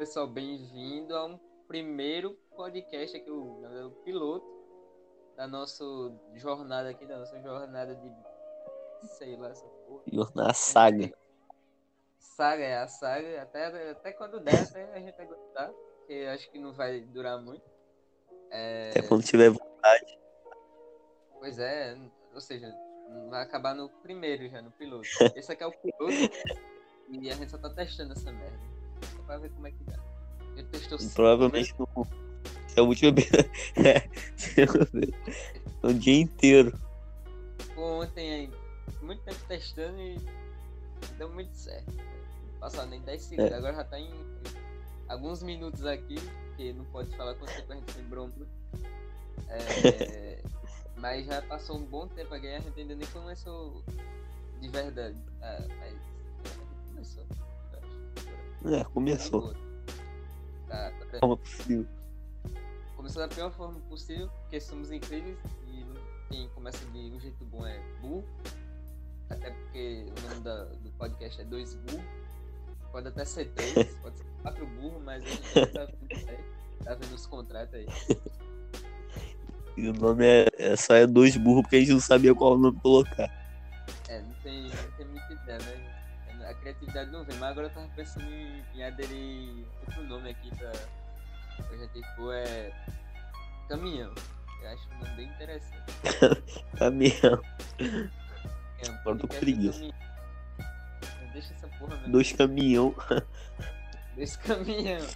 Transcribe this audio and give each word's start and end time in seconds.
pessoal, 0.00 0.26
bem-vindo 0.26 1.14
a 1.14 1.26
um 1.26 1.38
primeiro 1.68 2.32
podcast 2.56 3.14
aqui, 3.14 3.30
o, 3.30 3.62
o 3.86 3.90
piloto 4.02 4.46
da 5.36 5.46
nossa 5.46 5.84
jornada 6.36 6.88
aqui, 6.88 7.04
da 7.04 7.18
nossa 7.18 7.38
jornada 7.42 7.94
de 7.94 8.10
sei 9.08 9.36
lá, 9.36 9.50
essa 9.50 9.66
porra. 9.66 10.02
Jornada 10.10 10.54
saga. 10.54 11.12
Saga, 12.18 12.64
é 12.64 12.78
a 12.78 12.88
saga, 12.88 13.42
até, 13.42 13.90
até 13.90 14.12
quando 14.12 14.40
der, 14.40 14.62
até 14.62 14.90
a 14.94 15.00
gente 15.00 15.14
vai 15.18 15.26
gostar, 15.26 15.70
porque 15.98 16.26
acho 16.32 16.50
que 16.50 16.58
não 16.58 16.72
vai 16.72 17.02
durar 17.02 17.38
muito. 17.38 17.70
É... 18.50 18.88
Até 18.88 19.02
quando 19.02 19.22
tiver 19.22 19.50
vontade. 19.50 20.18
Pois 21.38 21.58
é, 21.58 21.94
ou 22.32 22.40
seja, 22.40 22.74
vai 23.28 23.42
acabar 23.42 23.74
no 23.74 23.90
primeiro 23.90 24.48
já, 24.48 24.62
no 24.62 24.70
piloto. 24.70 25.06
Esse 25.36 25.52
aqui 25.52 25.62
é 25.62 25.66
o 25.66 25.72
piloto 25.72 26.32
e 27.10 27.30
a 27.30 27.34
gente 27.34 27.50
só 27.50 27.58
tá 27.58 27.68
testando 27.68 28.14
essa 28.14 28.32
merda. 28.32 28.79
Pra 29.30 29.38
ver 29.38 29.50
como 29.50 29.68
é 29.68 29.70
que 29.70 29.84
dá. 29.84 29.96
Ele 30.56 30.66
testou 30.66 30.98
Provavelmente 31.14 31.72
é 32.74 32.82
o 32.82 32.86
último 32.86 33.14
é, 33.76 34.08
o 35.86 35.92
dia 35.92 36.22
inteiro. 36.22 36.76
Pô, 37.76 38.02
ontem 38.02 38.32
aí, 38.32 38.50
muito 39.00 39.22
tempo 39.22 39.38
testando 39.46 40.00
e 40.00 40.18
deu 41.16 41.30
muito 41.30 41.54
certo. 41.54 41.94
Passou 42.58 42.84
nem 42.86 43.00
10 43.02 43.22
segundos, 43.22 43.52
é. 43.52 43.54
agora 43.54 43.76
já 43.76 43.84
tá 43.84 44.00
em 44.00 44.10
alguns 45.08 45.44
minutos 45.44 45.86
aqui, 45.86 46.16
que 46.56 46.72
não 46.72 46.84
pode 46.86 47.16
falar 47.16 47.36
quanto 47.36 47.54
tempo 47.54 47.72
a 47.72 47.76
gente 47.76 47.98
lembrou 47.98 48.28
muito. 48.36 48.50
É, 49.48 50.42
mas 50.98 51.24
já 51.24 51.40
passou 51.42 51.76
um 51.76 51.84
bom 51.84 52.08
tempo 52.08 52.34
a 52.34 52.38
gente 52.40 52.80
ainda 52.80 52.96
nem 52.96 53.06
começou 53.06 53.84
de 54.60 54.68
verdade. 54.70 55.22
Ah, 55.40 55.64
mas 55.78 55.94
começou. 56.88 57.24
É, 58.64 58.84
começou. 58.84 59.54
Tá, 60.68 60.92
tá 61.10 61.18
forma 61.20 61.36
possível. 61.36 61.86
Começou 62.96 63.22
da 63.22 63.34
pior 63.34 63.50
forma 63.50 63.80
possível, 63.88 64.28
porque 64.42 64.60
somos 64.60 64.90
incríveis 64.90 65.38
e 65.66 65.84
quem 66.28 66.48
começa 66.50 66.84
de 66.86 66.98
um 66.98 67.18
jeito 67.18 67.44
bom 67.46 67.66
é 67.66 67.80
burro. 68.00 68.24
Até 69.30 69.50
porque 69.50 70.06
o 70.06 70.28
nome 70.28 70.40
da, 70.42 70.64
do 70.64 70.90
podcast 70.92 71.40
é 71.40 71.44
Dois 71.44 71.74
Burros. 71.76 72.04
Pode 72.92 73.08
até 73.08 73.24
ser 73.24 73.46
três, 73.52 73.94
pode 74.02 74.18
ser 74.18 74.26
quatro 74.42 74.66
burros, 74.66 75.02
mas 75.04 75.24
a 75.24 75.26
gente 75.26 75.72
tá 75.72 75.84
vendo, 75.84 76.84
tá 76.84 76.94
vendo 76.94 77.14
os 77.14 77.26
contratos 77.26 77.74
aí. 77.74 77.86
E 79.76 79.88
o 79.88 79.92
nome 79.94 80.26
é, 80.26 80.48
é 80.58 80.76
só 80.76 80.94
é 80.94 81.06
dois 81.06 81.36
burros 81.36 81.62
porque 81.62 81.76
a 81.76 81.80
gente 81.80 81.92
não 81.92 82.00
sabia 82.00 82.34
qual 82.34 82.58
nome 82.58 82.78
colocar. 82.80 83.30
É, 84.08 84.20
não 84.20 84.34
tem, 84.42 84.64
não 84.64 84.90
tem 84.96 85.06
muita 85.06 85.32
ideia, 85.32 85.58
né? 85.58 85.99
A 86.50 86.54
criatividade 86.54 87.10
não 87.12 87.24
vem, 87.24 87.36
mas 87.38 87.50
agora 87.50 87.68
eu 87.68 87.72
tava 87.72 87.88
pensando 87.94 88.26
em, 88.26 88.64
em 88.74 88.82
aderir 88.82 89.64
outro 89.86 90.02
nome 90.02 90.30
aqui 90.30 90.50
pra 90.56 90.72
projeto 91.62 92.00
for 92.16 92.34
é 92.34 92.72
Caminhão. 93.68 94.12
Eu 94.60 94.70
acho 94.70 94.88
um 94.88 94.98
nome 94.98 95.16
bem 95.16 95.28
interessante. 95.28 95.94
caminhão. 96.76 97.40
É, 97.78 99.10
um 99.10 99.18
com 99.18 99.28
preguiça. 99.28 99.80
Deixa 101.32 101.54
essa 101.54 101.68
porra 101.78 101.94
mesmo. 101.94 102.12
Dois 102.12 102.32
caminhão. 102.32 102.94
Dois 104.16 104.36
caminhão. 104.36 105.06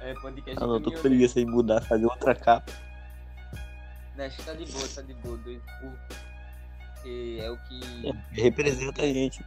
É, 0.00 0.14
podcast 0.14 0.62
Ah, 0.62 0.66
não, 0.68 0.80
tô 0.80 0.92
preguiça 0.92 1.40
em 1.40 1.46
mudar, 1.46 1.82
fazer 1.82 2.06
outra 2.06 2.32
capa. 2.32 2.72
Né, 4.14 4.26
acho 4.26 4.36
que 4.36 4.44
tá 4.44 4.54
de 4.54 4.66
boa, 4.66 4.88
tá 4.94 5.02
de 5.02 5.14
boa. 5.14 5.36
Dois 5.38 5.60
burros. 5.80 6.27
Que 7.02 7.40
é 7.40 7.50
o 7.50 7.56
que. 7.58 7.80
Representa 8.32 9.02
a 9.02 9.06
gente. 9.06 9.44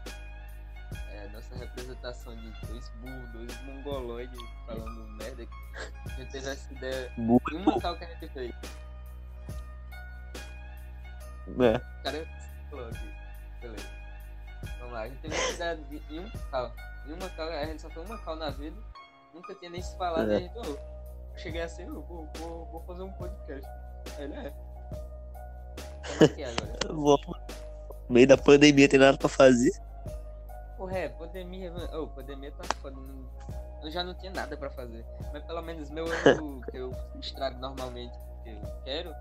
É 1.12 1.26
a 1.26 1.28
nossa 1.30 1.56
representação 1.56 2.36
de 2.36 2.50
dois 2.68 2.90
burros, 3.02 3.30
dois 3.34 3.62
mongoloides 3.64 4.40
falando 4.66 5.08
merda. 5.18 5.48
A 6.06 6.10
gente 6.20 6.32
teve 6.32 6.50
essa 6.50 6.74
ideia 6.74 7.12
Burro 7.18 7.42
em 7.52 7.80
cal 7.80 7.98
que 7.98 8.04
a 8.04 8.08
gente 8.08 8.28
fez. 8.30 8.56
É. 11.60 11.80
Cara, 12.04 12.28
falou. 12.70 12.90
Beleza. 13.60 13.90
Vamos 14.80 14.94
lá, 14.94 15.02
a 15.02 15.08
gente 15.10 15.20
teve 15.22 15.36
essa 15.36 15.54
ideia 15.54 15.78
de, 15.78 16.16
em 16.16 16.20
um 16.20 16.30
cal. 16.50 16.74
Em 17.08 17.14
uma 17.14 17.30
cal, 17.30 17.50
a 17.50 17.66
gente 17.66 17.82
só 17.82 17.90
foi 17.90 18.06
uma 18.06 18.18
cal 18.20 18.36
na 18.36 18.50
vida. 18.52 18.78
Nunca 19.34 19.56
tinha 19.56 19.72
nem 19.72 19.82
se 19.82 19.98
falado. 19.98 20.32
É. 20.32 20.34
E 20.34 20.36
a 20.36 20.40
gente, 20.40 20.56
eu 20.58 20.80
cheguei 21.38 21.62
assim, 21.62 21.84
eu 21.84 22.02
vou, 22.02 22.30
vou, 22.36 22.66
vou 22.66 22.84
fazer 22.84 23.04
um 23.04 23.12
podcast. 23.14 23.70
Ele 24.18 24.34
é. 24.36 24.71
Agora? 26.90 27.22
No 28.10 28.16
meio 28.16 28.28
da 28.28 28.38
pandemia 28.38 28.90
tem 28.90 29.00
nada 29.00 29.18
pra 29.18 29.30
fazer. 29.30 29.72
Porra, 30.78 30.98
é, 30.98 31.08
pandemia. 31.10 31.72
Ô, 31.94 32.08
pandemia 32.08 32.52
tá 32.52 32.64
foda. 32.82 32.98
não- 32.98 33.30
Eu 33.82 33.90
já 33.90 34.04
não 34.04 34.14
tinha 34.16 34.34
nada 34.34 34.58
pra 34.58 34.70
fazer. 34.70 35.06
Mas 35.32 35.42
pelo 35.46 35.62
menos 35.62 35.90
meu 35.90 36.06
ano 36.06 36.60
que 36.70 36.76
eu 36.76 36.94
estrago 37.22 37.58
normalmente 37.60 38.12
porque 38.36 38.50
eu 38.50 38.72
quero. 38.84 39.16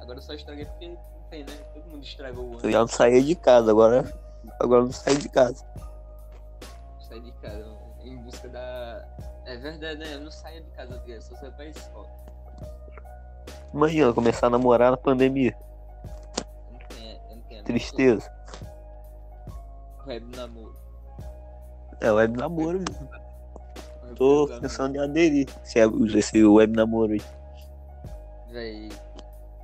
Agora 0.00 0.18
eu 0.18 0.22
só 0.22 0.34
estraguei 0.34 0.66
porque 0.66 0.86
não 0.88 0.96
tem, 1.30 1.40
né? 1.42 1.52
Todo 1.74 1.90
mundo 1.90 2.04
estragou 2.04 2.44
o 2.44 2.52
Eu 2.54 2.58
ano. 2.60 2.70
já 2.70 2.78
não 2.78 2.86
saía 2.86 3.20
de 3.22 3.34
casa, 3.34 3.70
agora. 3.72 4.04
Agora 4.60 4.82
eu 4.82 4.84
não 4.86 4.92
saio 4.92 5.18
de 5.18 5.28
casa. 5.28 5.64
Saí 7.00 7.20
de 7.20 7.32
casa 7.32 7.66
em 8.04 8.16
busca 8.18 8.48
da. 8.48 9.04
É 9.46 9.56
verdade, 9.56 9.98
né? 9.98 10.14
Eu 10.14 10.20
não 10.20 10.30
saía 10.30 10.60
de 10.62 10.70
casa, 10.70 11.02
eu 11.08 11.20
só 11.22 11.34
saía 11.34 11.50
pra 11.50 11.64
escola. 11.66 12.08
Imagina, 13.74 14.12
começar 14.12 14.46
a 14.46 14.50
namorar 14.50 14.92
na 14.92 14.96
pandemia. 14.96 15.56
Tristeza. 17.68 18.30
Web 20.06 20.34
namoro. 20.36 20.74
É 22.00 22.10
web 22.10 22.34
namoro 22.38 22.78
mesmo. 22.80 23.08
Web 24.04 24.14
Tô 24.16 24.44
namoro. 24.46 24.60
pensando 24.62 24.96
em 24.96 24.98
aderir. 25.00 25.46
Se 25.64 25.78
é 25.78 25.84
esse 26.16 26.42
web 26.44 26.74
namoro 26.74 27.12
aí. 27.12 27.20
Véi, 28.50 28.88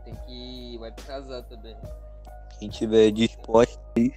tem 0.04 0.14
que 0.26 0.76
web 0.78 1.02
casar 1.04 1.42
também. 1.44 1.74
Quem 2.58 2.68
tiver 2.68 3.10
disposto 3.10 3.80
aí. 3.96 4.12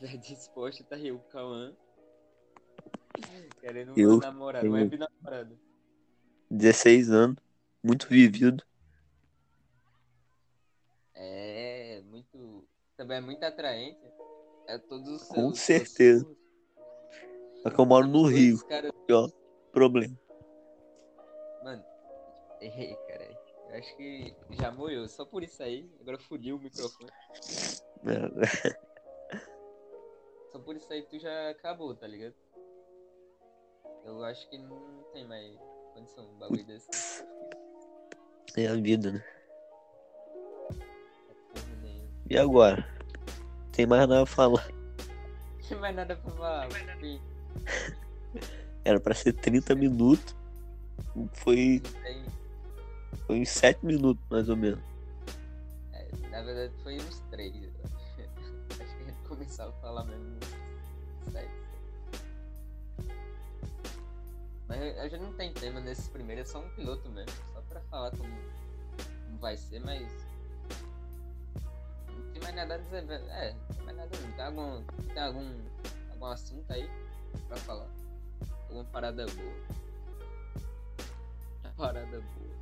Já 0.00 0.16
disposto, 0.16 0.84
tá 0.84 0.96
aí 0.96 1.12
o 1.12 1.18
Cauã. 1.18 1.74
Querendo 3.60 3.92
Eu 3.98 4.18
namorada, 4.20 4.62
tenho- 4.62 4.72
web 4.74 4.96
namorada. 4.96 5.54
16 6.50 7.10
anos. 7.10 7.36
Muito 7.82 8.08
vivido. 8.08 8.64
É, 11.14 12.02
muito. 12.10 12.66
Também 12.96 13.18
é 13.18 13.20
muito 13.20 13.42
atraente. 13.44 14.00
É 14.66 14.78
todos 14.78 15.08
os 15.08 15.28
Com 15.28 15.52
certeza. 15.54 16.24
seus- 16.24 16.36
Só 17.62 17.70
que 17.70 17.78
eu 17.80 17.86
moro 17.86 18.06
no 18.06 18.26
Rio. 18.26 18.58
Cara... 18.66 18.90
Ó, 19.10 19.28
problema. 19.72 20.18
Mano, 21.62 21.84
errei, 22.60 22.96
cara. 23.08 23.24
Eu 23.68 23.78
acho 23.78 23.96
que 23.96 24.34
já 24.50 24.70
molhou. 24.70 25.08
Só 25.08 25.24
por 25.24 25.42
isso 25.42 25.62
aí. 25.62 25.88
Agora 26.00 26.18
fodiu 26.18 26.56
o 26.56 26.58
microfone. 26.60 27.10
É, 28.06 29.38
Só 30.52 30.58
por 30.60 30.76
isso 30.76 30.92
aí 30.92 31.02
tu 31.02 31.18
já 31.18 31.50
acabou, 31.50 31.94
tá 31.94 32.06
ligado? 32.06 32.34
Eu 34.04 34.22
acho 34.24 34.48
que 34.48 34.56
não 34.58 35.02
tem 35.12 35.26
mais 35.26 35.56
condição 35.92 36.24
um 36.24 36.38
bagulho 36.38 36.64
desse. 36.64 36.88
É 38.56 38.68
a 38.68 38.74
vida, 38.74 39.12
né? 39.12 39.24
E 42.28 42.36
agora? 42.36 42.86
Tem 43.72 43.86
mais 43.86 44.08
nada 44.08 44.24
pra 44.24 44.26
falar. 44.26 44.68
Tem 45.68 45.78
mais 45.78 45.94
nada 45.94 46.16
pra 46.16 46.30
falar. 46.32 46.68
Era 48.84 49.00
pra 49.00 49.14
ser 49.14 49.32
30 49.32 49.74
minutos. 49.74 50.34
Foi, 51.34 51.82
foi 53.26 53.40
uns 53.40 53.48
7 53.48 53.84
minutos, 53.84 54.24
mais 54.30 54.48
ou 54.48 54.56
menos. 54.56 54.80
É, 55.92 56.08
na 56.30 56.42
verdade 56.42 56.72
foi 56.82 56.96
uns 56.96 57.20
três. 57.30 57.54
eu 57.54 57.70
acho. 57.84 58.16
Acho 58.82 58.96
que 58.96 59.02
a 59.02 59.06
gente 59.06 59.28
começava 59.28 59.70
a 59.70 59.80
falar 59.80 60.04
mesmo 60.04 60.36
uns 60.36 61.32
sete. 61.32 61.50
Mas 64.68 64.98
a 64.98 65.02
a 65.02 65.08
gente 65.08 65.22
não 65.22 65.32
tem 65.34 65.52
tema 65.52 65.80
nesses 65.80 66.08
primeiros, 66.08 66.48
é 66.48 66.52
só 66.52 66.60
um 66.60 66.68
piloto 66.70 67.08
mesmo. 67.10 67.32
Só 67.52 67.60
pra 67.62 67.80
falar 67.82 68.10
como, 68.10 68.34
como 69.26 69.38
vai 69.38 69.56
ser, 69.56 69.80
mas. 69.80 70.25
Tem 72.36 72.42
mais 72.42 72.54
nada 72.54 72.74
a 72.74 72.78
dizer. 72.78 73.06
velho. 73.06 73.24
É, 73.30 73.54
não 73.54 73.76
tem 73.76 73.84
mais 73.86 73.96
nada. 73.96 74.18
Não. 74.18 74.32
Tem 74.34 74.44
algum, 74.44 74.84
tem 75.14 75.22
algum, 75.22 75.64
algum 76.10 76.26
assunto 76.26 76.70
aí 76.70 76.86
pra 77.48 77.56
falar? 77.56 77.88
Alguma 78.64 78.84
parada 78.84 79.24
boa? 79.24 79.54
Uma 81.64 81.72
parada 81.78 82.20
boa. 82.20 82.56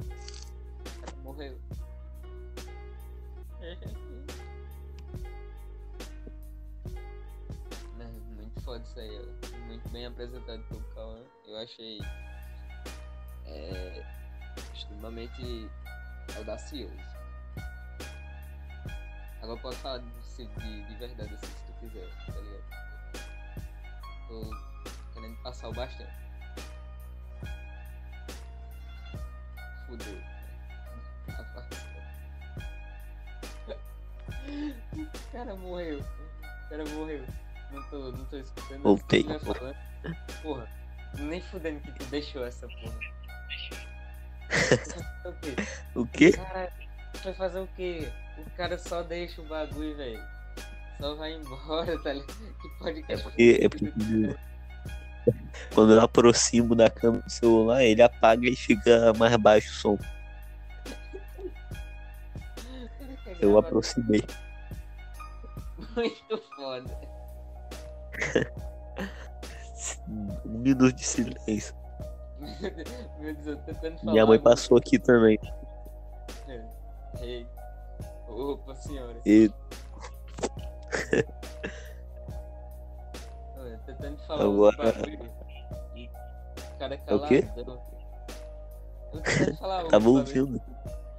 O 0.00 1.00
cara 1.00 1.16
morreu. 1.22 1.60
Né, 7.98 8.10
Muito 8.34 8.60
foda 8.62 8.82
isso 8.82 8.98
aí, 8.98 9.20
ó. 9.20 9.58
Muito 9.66 9.86
bem 9.90 10.06
apresentado 10.06 10.62
pelo 10.68 10.82
Cauã. 10.94 11.22
Eu 11.46 11.58
achei 11.58 12.00
é, 13.44 14.06
extremamente 14.74 15.68
audacioso. 16.34 17.09
Agora 19.42 19.60
pode 19.60 19.76
falar 19.76 19.98
de, 19.98 20.06
de, 20.46 20.84
de 20.84 20.94
verdade 20.96 21.34
assim, 21.34 21.46
se 21.46 21.64
tu 21.66 21.72
quiser, 21.80 22.08
tá 22.26 22.32
ligado? 22.32 22.64
Tô 24.28 24.70
passar 25.42 25.68
o 25.68 25.72
bastão. 25.72 26.06
Fudeu. 29.86 30.22
O 34.92 35.32
cara 35.32 35.56
morreu. 35.56 36.00
O 36.00 36.68
cara 36.68 36.84
morreu. 36.90 37.26
Não 37.70 37.82
tô, 37.84 38.12
não 38.12 38.24
tô 38.26 38.36
escutando. 38.36 38.82
Voltei. 38.82 39.22
ia 39.22 39.40
falando. 39.40 39.76
Porra, 40.42 40.68
nem 41.18 41.40
fudendo 41.42 41.80
que 41.80 41.92
tu 41.92 42.04
deixou 42.06 42.44
essa 42.44 42.66
porra. 42.68 42.98
o 45.24 45.32
quê? 45.32 45.56
O 45.94 46.06
quê? 46.06 46.32
Cara, 46.32 46.72
vai 47.24 47.34
fazer 47.34 47.60
o 47.60 47.68
quê? 47.76 48.08
O 48.38 48.50
cara 48.56 48.78
só 48.78 49.02
deixa 49.02 49.40
o 49.40 49.44
bagulho, 49.44 49.96
velho. 49.96 50.22
Só 51.00 51.14
vai 51.14 51.32
embora, 51.34 51.98
tá 52.02 52.12
ligado? 52.12 52.34
Que 52.60 52.68
podcast. 52.78 53.24
porque- 53.24 53.58
é 53.62 53.68
porque- 53.68 53.92
Quando 55.74 55.92
eu 55.92 56.00
aproximo 56.00 56.74
da 56.74 56.88
câmera 56.90 57.22
do 57.22 57.30
celular, 57.30 57.82
ele 57.84 58.02
apaga 58.02 58.48
e 58.48 58.56
fica 58.56 59.12
mais 59.18 59.36
baixo 59.36 59.68
o 59.70 59.74
som. 59.74 59.98
Eu 63.40 63.58
aproximei. 63.58 64.22
Muito 65.96 66.42
foda. 66.56 67.00
Um 70.08 70.58
minuto 70.58 70.92
de 70.92 71.06
silêncio. 71.06 71.74
Meu 73.20 73.34
Deus, 73.34 73.46
eu 73.46 73.56
tô 73.58 73.62
tentando 73.62 73.98
falar. 74.00 74.12
Minha 74.12 74.26
mãe 74.26 74.38
passou 74.38 74.76
aqui 74.76 74.98
também. 74.98 75.38
Ei. 77.20 77.46
Opa, 78.28 78.74
senhora. 78.76 79.16
E 79.26 79.50
Olha, 83.58 83.78
tentando 83.86 84.18
falar 84.26 84.44
Agora- 84.44 84.74
o 84.74 84.76
cara 86.78 86.94
é 86.94 87.14
O 87.14 87.26
quê? 87.26 87.42
caladão. 87.42 87.82
Eu 89.12 89.20
tô 89.20 89.20
tentando 89.20 89.56
falar 89.58 89.76
tava 89.90 89.90
bagulho 89.98 90.18
ouvindo. 90.20 90.60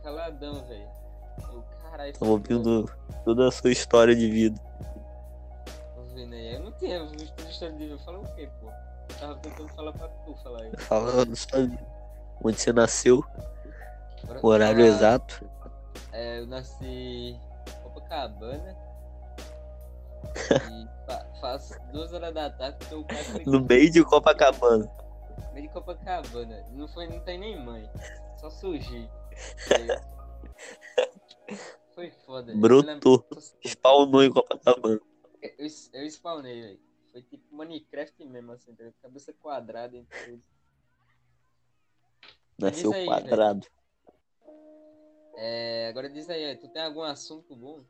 Caladão, 0.03 0.63
velho. 0.65 0.87
Caralho. 1.91 2.13
Tava 2.13 2.31
ouvindo 2.31 2.89
toda 3.23 3.47
a 3.47 3.51
sua 3.51 3.71
história 3.71 4.15
de 4.15 4.29
vida. 4.29 4.59
Ouvindo 5.97 6.33
aí. 6.33 6.55
Eu 6.55 6.59
não 6.61 6.71
tinha 6.73 7.05
visto 7.05 7.41
história 7.49 7.75
de 7.75 7.85
vida. 7.85 7.97
Fala 7.99 8.19
o 8.19 8.35
quê, 8.35 8.49
pô? 8.59 8.67
Eu 8.69 9.15
tava 9.19 9.35
tentando 9.35 9.69
falar 9.73 9.91
pra 9.93 10.07
tu 10.07 10.35
falar 10.37 10.61
aí. 10.63 10.71
Falando 10.77 11.35
vida. 11.35 11.85
Onde 12.43 12.59
você 12.59 12.73
nasceu, 12.73 13.23
o 14.41 14.47
horário 14.47 14.83
exato. 14.83 15.47
É, 16.11 16.39
eu 16.39 16.47
nasci 16.47 16.85
em 16.85 17.39
Copacabana. 17.83 18.75
e 20.25 21.05
fa 21.05 21.25
faço 21.39 21.73
duas 21.91 22.11
horas 22.13 22.33
da 22.33 22.49
tarde 22.49 22.77
porque 22.79 22.95
o 22.95 23.03
pai 23.05 23.23
foi 23.23 23.43
No 23.45 23.61
meio 23.61 23.89
de 23.91 24.03
Copacabana. 24.03 24.89
meio 25.53 25.67
de 25.67 25.73
Copacabana. 25.73 26.65
Não, 26.71 26.87
foi, 26.87 27.07
não 27.07 27.19
tem 27.21 27.37
nem 27.39 27.57
mãe. 27.63 27.89
Só 28.37 28.49
surgi. 28.49 29.09
Foi 31.93 32.09
foda. 32.25 32.53
lembro- 32.81 33.25
Spawnou 33.65 34.23
em 34.23 34.31
Copacabana. 34.31 34.99
Eu, 35.41 35.67
eu 35.93 36.05
spawnei, 36.09 36.61
velho. 36.61 36.79
Foi 37.11 37.21
tipo 37.23 37.53
Minecraft 37.55 38.23
mesmo, 38.25 38.53
assim, 38.53 38.73
tá 38.73 38.85
cabeça 39.01 39.33
quadrada 39.33 39.97
e 39.97 40.05
tudo. 40.25 40.41
Nasceu 42.57 42.93
aí, 42.93 43.05
quadrado. 43.05 43.67
É, 45.35 45.87
agora 45.89 46.09
diz 46.09 46.29
aí, 46.29 46.55
tu 46.57 46.67
tem 46.67 46.81
algum 46.81 47.01
assunto 47.01 47.55
bom 47.55 47.83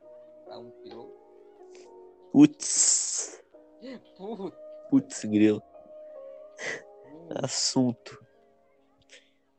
pra 0.45 0.59
um 0.59 0.71
piloto? 0.83 1.13
Putz. 2.31 3.43
Puta, 4.15 4.57
Putz, 4.89 5.25
grilo. 5.25 5.61
Assunto. 7.43 8.23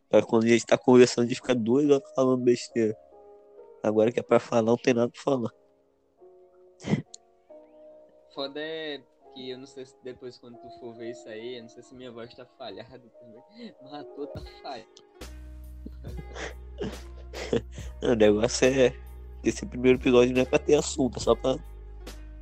Pra 0.08 0.22
quando 0.22 0.44
a 0.44 0.48
gente 0.48 0.66
tá 0.66 0.78
conversando, 0.78 1.24
a 1.24 1.28
gente 1.28 1.36
fica 1.36 1.54
duas 1.54 1.88
horas 1.90 2.10
falando 2.14 2.44
besteira. 2.44 2.96
Agora 3.82 4.12
que 4.12 4.20
é 4.20 4.22
pra 4.22 4.38
falar, 4.38 4.62
não 4.62 4.76
tem 4.76 4.94
nada 4.94 5.10
pra 5.10 5.20
falar. 5.20 5.50
foda 8.34 8.60
é 8.60 9.02
que 9.34 9.50
eu 9.50 9.58
não 9.58 9.66
sei 9.66 9.86
se 9.86 9.96
depois 10.02 10.38
quando 10.38 10.58
tu 10.58 10.70
for 10.78 10.94
ver 10.94 11.10
isso 11.10 11.28
aí, 11.28 11.56
eu 11.56 11.62
não 11.62 11.68
sei 11.68 11.82
se 11.82 11.94
minha 11.94 12.12
voz 12.12 12.34
tá 12.34 12.44
falhada 12.44 13.08
também, 13.20 13.42
mas 13.82 13.94
a 13.94 14.04
tua 14.04 14.26
tá 14.28 14.40
falha. 17.60 17.64
O 18.02 18.14
negócio 18.14 18.66
é. 18.66 18.90
que 19.42 19.48
Esse 19.48 19.66
primeiro 19.66 19.98
episódio 19.98 20.34
não 20.34 20.42
é 20.42 20.44
pra 20.44 20.58
ter 20.58 20.74
assunto, 20.74 21.18
é 21.18 21.20
só 21.20 21.34
pra 21.34 21.56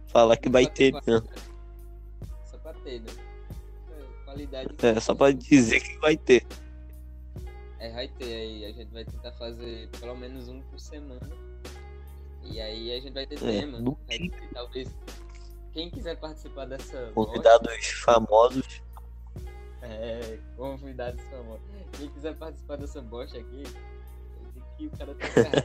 falar 0.07 0.37
que 0.37 0.49
vai 0.49 0.67
ter 0.67 0.93
mesmo. 0.93 1.29
Só 2.45 2.59
pra 2.59 2.73
ter, 2.75 3.01
né? 3.01 3.11
É, 3.91 4.25
Qualidade. 4.25 4.75
É 4.83 5.01
só 5.01 5.15
pra 5.15 5.31
dizer 5.33 5.81
que 5.81 5.97
vai 5.99 6.17
ter. 6.17 6.47
É, 7.79 7.91
vai 7.93 8.09
ter 8.09 8.25
aí. 8.25 8.65
A 8.67 8.73
gente 8.73 8.93
vai 8.93 9.05
tentar 9.05 9.33
fazer 9.33 9.89
pelo 9.99 10.15
menos 10.17 10.49
um 10.49 10.61
por 10.63 10.79
semana. 10.79 11.21
E 12.45 12.61
aí 12.61 12.93
a 12.93 13.01
gente 13.01 13.13
vai 13.15 13.27
ter 13.27 13.37
É, 13.37 13.61
tema. 13.61 13.79
no 13.81 13.97
Vai 14.07 14.19
ter, 14.19 14.49
talvez. 14.53 14.89
Quem 15.73 15.89
quiser 15.91 16.17
participar 16.19 16.65
dessa. 16.67 17.11
Convidados 17.15 17.87
famosos. 18.05 18.67
bosta- 18.67 18.91
É, 19.83 20.39
convidados 20.57 21.23
famosos. 21.31 21.63
Quem 21.97 22.09
quiser 22.11 22.37
participar 22.37 22.77
dessa 22.77 23.01
bosta 23.01 23.39
aqui, 23.39 23.63
que 24.81 24.87
o 24.87 24.99
cara 24.99 25.15
tá 25.15 25.27
ferrado. 25.27 25.65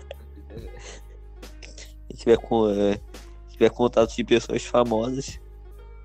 Se 2.10 2.18
tiver, 2.18 2.38
com, 2.38 2.70
é, 2.70 2.94
se 3.48 3.54
tiver 3.54 3.70
contato 3.70 4.16
de 4.16 4.24
pessoas 4.24 4.64
famosas, 4.66 5.40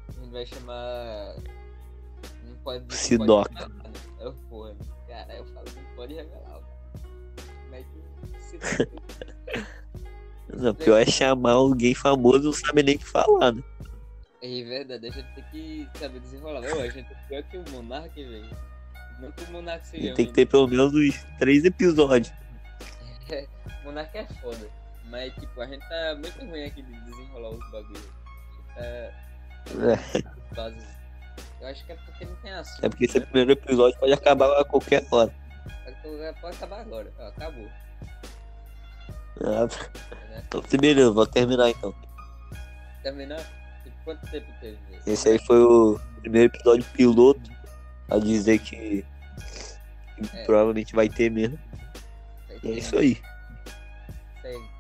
A 0.09 0.13
gente 0.13 0.31
vai 0.33 0.47
chamar. 0.47 1.37
Não 2.45 2.55
pode. 2.65 2.85
não 2.85 2.91
Sidoca. 2.91 3.51
pode 3.51 3.63
revelar, 3.63 3.89
né? 3.89 4.01
Eu, 4.21 4.33
porra, 4.49 4.77
cara, 5.09 5.35
eu 5.37 5.45
falo, 5.47 5.67
não 5.77 5.97
pode 5.97 6.15
revelar. 6.15 6.61
Como 7.63 7.75
é 7.75 7.83
que. 7.83 8.41
Sidoca. 8.43 8.91
não, 10.57 10.75
pior 10.75 10.99
é 10.99 11.07
chamar 11.07 11.53
alguém 11.53 11.95
famoso 11.95 12.41
e 12.41 12.45
não 12.45 12.53
sabe 12.53 12.83
nem 12.83 12.97
o 12.97 12.99
que 12.99 13.07
falar, 13.07 13.53
né? 13.53 13.63
É 14.43 14.65
verdade, 14.65 15.07
a 15.07 15.11
gente 15.11 15.35
tem 15.35 15.45
que 15.53 15.89
saber 15.99 16.19
desenrolar. 16.21 16.61
Ô, 16.61 16.81
a 16.81 16.89
gente 16.89 17.13
é 17.13 17.15
pior 17.29 17.43
que 17.45 17.59
o 17.59 17.71
Monark, 17.71 18.15
velho. 18.15 18.57
Não 19.21 19.31
que 19.33 19.45
o 19.45 19.53
Monark 19.53 19.87
seja. 19.87 20.15
Tem 20.15 20.27
que 20.27 20.33
ter 20.33 20.47
pelo 20.47 20.67
menos 20.67 20.95
uns 20.95 21.23
três 21.39 21.65
episódios. 21.65 22.33
O 23.83 23.85
Monark 23.87 24.17
é 24.17 24.27
foda. 24.41 24.69
Mas, 25.05 25.33
tipo, 25.35 25.61
a 25.61 25.67
gente 25.67 25.87
tá 25.89 26.15
muito 26.19 26.39
ruim 26.45 26.65
aqui 26.65 26.83
de 26.83 26.93
desenrolar 27.01 27.51
os 27.51 27.71
bagulhos. 27.71 28.09
Tá. 28.75 29.13
Base. 30.55 30.87
Eu 31.61 31.69
acho 31.69 31.85
que 31.85 31.93
é 31.93 31.95
porque 31.97 32.25
não 32.25 32.37
tem 32.37 32.53
assunto. 32.53 32.85
É 32.85 32.89
porque 32.89 33.05
esse 33.05 33.21
primeiro 33.21 33.53
episódio 33.53 33.99
pode 33.99 34.13
acabar 34.13 34.61
a 34.61 34.65
qualquer 34.65 35.05
hora. 35.11 35.33
né? 36.05 36.33
Pode 36.41 36.57
acabar 36.57 36.81
agora. 36.81 37.13
Ó, 37.19 37.27
acabou. 37.29 37.69
Ah, 39.43 39.67
Né? 40.31 40.43
então, 40.47 40.63
beleza, 40.81 41.11
vou 41.13 41.27
terminar 41.27 41.71
então. 41.71 41.95
Terminar? 43.03 43.41
Tipo, 43.83 43.97
quanto 44.05 44.27
tempo 44.31 44.47
teve? 44.61 44.79
Esse 45.07 45.29
aí 45.31 45.39
foi 45.47 45.63
o 45.63 45.99
primeiro 46.21 46.53
episódio 46.55 46.85
piloto. 46.93 47.51
A 48.11 48.19
dizer 48.19 48.59
que, 48.59 49.05
que 50.17 50.37
É. 50.37 50.45
provavelmente 50.45 50.95
vai 50.97 51.09
ter 51.09 51.31
mesmo. 51.31 51.57
E 52.63 52.69
é 52.73 52.75
isso 52.75 52.99
aí. 52.99 53.21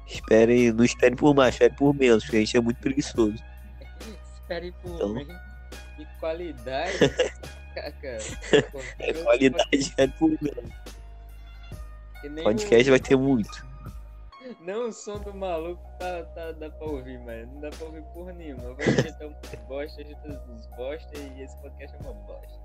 Esperem, 0.06 0.72
não 0.72 0.84
esperem 0.84 1.16
por 1.16 1.34
mais, 1.34 1.54
esperem 1.54 1.76
por 1.76 1.94
menos, 1.94 2.24
porque 2.24 2.38
a 2.38 2.40
gente 2.40 2.56
é 2.56 2.60
muito 2.60 2.80
preguiçoso. 2.80 3.36
Espere 4.34 4.72
por 4.82 4.90
Então. 4.94 5.14
mim. 5.14 5.26
Que 5.96 6.04
qualidade. 6.18 6.98
Cara, 7.74 7.94
É 8.98 9.10
eu- 9.12 9.22
qualidade, 9.22 9.68
espere 9.76 10.12
por 10.18 10.30
menos. 10.42 10.70
Podcast 12.42 12.88
o- 12.88 12.92
vai 12.92 13.00
ter 13.00 13.16
muito. 13.16 13.70
Não, 14.62 14.88
o 14.88 14.92
som 14.92 15.18
do 15.20 15.32
maluco 15.32 15.80
tá, 16.00 16.24
tá, 16.34 16.50
dá 16.52 16.68
pra 16.70 16.86
ouvir, 16.88 17.18
mas 17.20 17.46
não 17.46 17.60
dá 17.60 17.70
pra 17.70 17.86
ouvir 17.86 18.02
porra 18.12 18.32
nenhuma. 18.32 18.74
Vai 18.74 18.86
gente 18.86 19.14
é 19.22 19.26
uma 19.26 19.36
bosta, 19.68 20.00
a 20.00 20.04
gente 20.04 20.18
é 20.26 20.28
uns 20.50 20.66
bosta 20.76 21.16
e 21.16 21.42
esse 21.42 21.56
podcast 21.62 21.96
é 21.96 22.00
uma 22.00 22.14
bosta. 22.14 22.58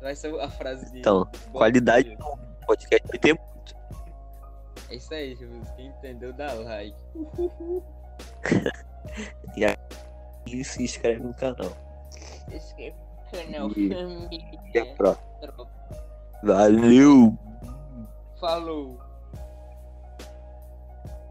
Vai 0.00 0.14
ser 0.14 0.38
a 0.40 0.48
frase 0.48 0.92
de. 0.92 1.00
Então, 1.00 1.28
qualidade- 1.50 2.10
de- 2.10 2.16
Podcast 2.64 3.08
vai 3.08 3.18
ter 3.18 3.34
muito. 3.34 3.55
É 4.88 4.94
isso 4.94 5.12
aí, 5.12 5.34
Jesus. 5.36 5.70
Quem 5.76 5.86
entendeu, 5.88 6.32
dá 6.32 6.52
like. 6.54 6.96
E 10.46 10.62
se 10.62 10.84
inscreve 10.84 11.22
no 11.24 11.34
canal. 11.34 11.76
Inscreve 12.52 12.94
no 12.94 13.30
canal 13.30 13.70
E-. 13.76 14.42
Até 14.68 14.80
a 14.80 14.94
próxima. 14.94 15.26
Valeu! 16.42 17.36
Falou. 18.40 19.05